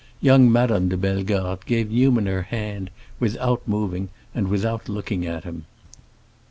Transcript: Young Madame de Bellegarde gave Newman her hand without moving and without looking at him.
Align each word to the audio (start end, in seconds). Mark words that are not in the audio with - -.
Young 0.19 0.51
Madame 0.51 0.89
de 0.89 0.97
Bellegarde 0.97 1.61
gave 1.67 1.91
Newman 1.91 2.25
her 2.25 2.41
hand 2.41 2.89
without 3.19 3.67
moving 3.67 4.09
and 4.33 4.47
without 4.47 4.89
looking 4.89 5.27
at 5.27 5.43
him. 5.43 5.65